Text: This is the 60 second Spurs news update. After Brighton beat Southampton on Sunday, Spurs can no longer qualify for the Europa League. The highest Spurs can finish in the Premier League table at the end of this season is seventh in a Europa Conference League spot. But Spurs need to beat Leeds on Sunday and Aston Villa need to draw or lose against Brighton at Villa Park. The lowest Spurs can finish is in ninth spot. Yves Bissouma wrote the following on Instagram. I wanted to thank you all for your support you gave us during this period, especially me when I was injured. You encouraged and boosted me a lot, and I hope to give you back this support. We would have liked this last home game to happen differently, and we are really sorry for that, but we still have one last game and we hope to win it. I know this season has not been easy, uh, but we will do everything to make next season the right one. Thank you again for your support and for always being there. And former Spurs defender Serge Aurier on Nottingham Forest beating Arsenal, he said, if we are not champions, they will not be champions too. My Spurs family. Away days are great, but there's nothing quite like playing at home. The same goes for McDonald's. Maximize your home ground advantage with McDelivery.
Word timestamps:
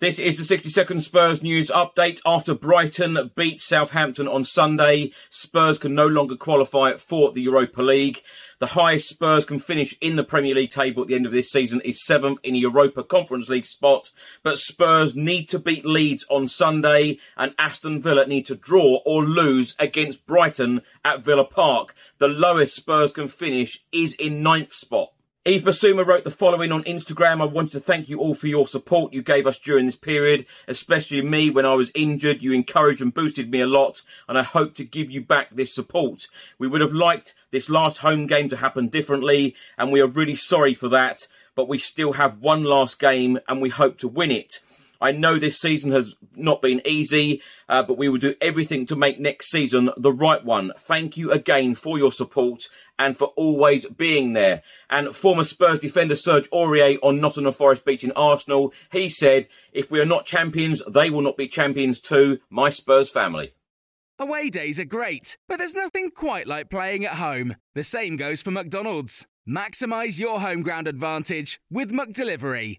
This 0.00 0.20
is 0.20 0.38
the 0.38 0.44
60 0.44 0.68
second 0.68 1.00
Spurs 1.00 1.42
news 1.42 1.70
update. 1.70 2.20
After 2.24 2.54
Brighton 2.54 3.32
beat 3.34 3.60
Southampton 3.60 4.28
on 4.28 4.44
Sunday, 4.44 5.10
Spurs 5.28 5.76
can 5.76 5.92
no 5.92 6.06
longer 6.06 6.36
qualify 6.36 6.92
for 6.92 7.32
the 7.32 7.42
Europa 7.42 7.82
League. 7.82 8.22
The 8.60 8.66
highest 8.66 9.08
Spurs 9.08 9.44
can 9.44 9.58
finish 9.58 9.96
in 10.00 10.14
the 10.14 10.22
Premier 10.22 10.54
League 10.54 10.70
table 10.70 11.02
at 11.02 11.08
the 11.08 11.16
end 11.16 11.26
of 11.26 11.32
this 11.32 11.50
season 11.50 11.80
is 11.80 12.06
seventh 12.06 12.38
in 12.44 12.54
a 12.54 12.58
Europa 12.58 13.02
Conference 13.02 13.48
League 13.48 13.66
spot. 13.66 14.12
But 14.44 14.58
Spurs 14.58 15.16
need 15.16 15.48
to 15.48 15.58
beat 15.58 15.84
Leeds 15.84 16.24
on 16.30 16.46
Sunday 16.46 17.18
and 17.36 17.52
Aston 17.58 18.00
Villa 18.00 18.24
need 18.24 18.46
to 18.46 18.54
draw 18.54 19.00
or 19.04 19.24
lose 19.24 19.74
against 19.80 20.26
Brighton 20.28 20.82
at 21.04 21.24
Villa 21.24 21.44
Park. 21.44 21.96
The 22.18 22.28
lowest 22.28 22.76
Spurs 22.76 23.12
can 23.12 23.26
finish 23.26 23.84
is 23.90 24.14
in 24.14 24.44
ninth 24.44 24.72
spot. 24.72 25.10
Yves 25.48 25.62
Bissouma 25.62 26.04
wrote 26.04 26.24
the 26.24 26.30
following 26.30 26.72
on 26.72 26.84
Instagram. 26.84 27.40
I 27.40 27.46
wanted 27.46 27.72
to 27.72 27.80
thank 27.80 28.10
you 28.10 28.18
all 28.18 28.34
for 28.34 28.48
your 28.48 28.68
support 28.68 29.14
you 29.14 29.22
gave 29.22 29.46
us 29.46 29.58
during 29.58 29.86
this 29.86 29.96
period, 29.96 30.44
especially 30.66 31.22
me 31.22 31.48
when 31.48 31.64
I 31.64 31.72
was 31.72 31.90
injured. 31.94 32.42
You 32.42 32.52
encouraged 32.52 33.00
and 33.00 33.14
boosted 33.14 33.50
me 33.50 33.62
a 33.62 33.66
lot, 33.66 34.02
and 34.28 34.36
I 34.36 34.42
hope 34.42 34.74
to 34.74 34.84
give 34.84 35.10
you 35.10 35.22
back 35.22 35.48
this 35.50 35.74
support. 35.74 36.26
We 36.58 36.68
would 36.68 36.82
have 36.82 36.92
liked 36.92 37.34
this 37.50 37.70
last 37.70 37.96
home 37.96 38.26
game 38.26 38.50
to 38.50 38.58
happen 38.58 38.88
differently, 38.88 39.56
and 39.78 39.90
we 39.90 40.02
are 40.02 40.06
really 40.06 40.34
sorry 40.34 40.74
for 40.74 40.90
that, 40.90 41.26
but 41.54 41.66
we 41.66 41.78
still 41.78 42.12
have 42.12 42.42
one 42.42 42.64
last 42.64 43.00
game 43.00 43.38
and 43.48 43.62
we 43.62 43.70
hope 43.70 43.96
to 44.00 44.08
win 44.08 44.30
it. 44.30 44.60
I 45.00 45.12
know 45.12 45.38
this 45.38 45.60
season 45.60 45.92
has 45.92 46.14
not 46.34 46.60
been 46.60 46.82
easy, 46.84 47.40
uh, 47.68 47.82
but 47.82 47.98
we 47.98 48.08
will 48.08 48.18
do 48.18 48.34
everything 48.40 48.86
to 48.86 48.96
make 48.96 49.20
next 49.20 49.50
season 49.50 49.90
the 49.96 50.12
right 50.12 50.44
one. 50.44 50.72
Thank 50.78 51.16
you 51.16 51.30
again 51.30 51.74
for 51.74 51.98
your 51.98 52.12
support 52.12 52.64
and 52.98 53.16
for 53.16 53.28
always 53.36 53.86
being 53.86 54.32
there. 54.32 54.62
And 54.90 55.14
former 55.14 55.44
Spurs 55.44 55.78
defender 55.78 56.16
Serge 56.16 56.50
Aurier 56.50 56.98
on 57.02 57.20
Nottingham 57.20 57.52
Forest 57.52 57.84
beating 57.84 58.12
Arsenal, 58.12 58.72
he 58.90 59.08
said, 59.08 59.48
if 59.72 59.90
we 59.90 60.00
are 60.00 60.04
not 60.04 60.26
champions, 60.26 60.82
they 60.88 61.10
will 61.10 61.22
not 61.22 61.36
be 61.36 61.46
champions 61.46 62.00
too. 62.00 62.38
My 62.50 62.70
Spurs 62.70 63.10
family. 63.10 63.54
Away 64.18 64.50
days 64.50 64.80
are 64.80 64.84
great, 64.84 65.38
but 65.46 65.58
there's 65.58 65.76
nothing 65.76 66.10
quite 66.10 66.48
like 66.48 66.70
playing 66.70 67.04
at 67.04 67.14
home. 67.14 67.54
The 67.76 67.84
same 67.84 68.16
goes 68.16 68.42
for 68.42 68.50
McDonald's. 68.50 69.28
Maximize 69.48 70.18
your 70.18 70.40
home 70.40 70.62
ground 70.62 70.88
advantage 70.88 71.60
with 71.70 71.92
McDelivery. 71.92 72.78